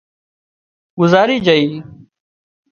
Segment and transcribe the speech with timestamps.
[0.97, 1.61] گذاري جھئي